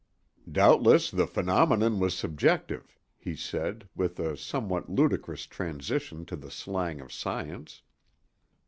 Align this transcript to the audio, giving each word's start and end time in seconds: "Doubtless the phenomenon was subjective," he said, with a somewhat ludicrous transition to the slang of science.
"Doubtless 0.51 1.11
the 1.11 1.27
phenomenon 1.27 1.99
was 1.99 2.15
subjective," 2.17 2.97
he 3.19 3.35
said, 3.35 3.87
with 3.95 4.19
a 4.19 4.35
somewhat 4.35 4.89
ludicrous 4.89 5.43
transition 5.45 6.25
to 6.25 6.35
the 6.35 6.49
slang 6.49 6.99
of 6.99 7.13
science. 7.13 7.83